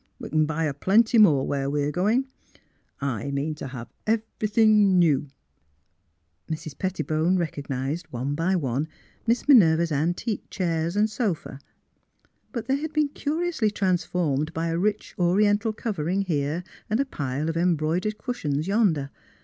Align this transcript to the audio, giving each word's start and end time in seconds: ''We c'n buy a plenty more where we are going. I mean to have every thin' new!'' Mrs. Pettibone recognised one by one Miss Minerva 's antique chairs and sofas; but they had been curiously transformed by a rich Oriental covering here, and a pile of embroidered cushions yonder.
''We 0.19 0.29
c'n 0.31 0.47
buy 0.47 0.63
a 0.63 0.73
plenty 0.73 1.19
more 1.19 1.45
where 1.45 1.69
we 1.69 1.83
are 1.83 1.91
going. 1.91 2.25
I 3.01 3.29
mean 3.29 3.53
to 3.53 3.67
have 3.67 3.87
every 4.07 4.47
thin' 4.47 4.97
new!'' 4.97 5.27
Mrs. 6.51 6.75
Pettibone 6.75 7.37
recognised 7.37 8.07
one 8.09 8.33
by 8.33 8.55
one 8.55 8.87
Miss 9.27 9.47
Minerva 9.47 9.85
's 9.85 9.91
antique 9.91 10.49
chairs 10.49 10.95
and 10.95 11.07
sofas; 11.07 11.61
but 12.51 12.65
they 12.65 12.77
had 12.77 12.93
been 12.93 13.09
curiously 13.09 13.69
transformed 13.69 14.55
by 14.55 14.69
a 14.69 14.77
rich 14.79 15.13
Oriental 15.19 15.71
covering 15.71 16.23
here, 16.23 16.63
and 16.89 16.99
a 16.99 17.05
pile 17.05 17.47
of 17.47 17.55
embroidered 17.55 18.17
cushions 18.17 18.65
yonder. 18.67 19.11